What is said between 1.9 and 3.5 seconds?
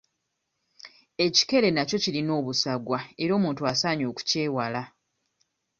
kirina obusagwa era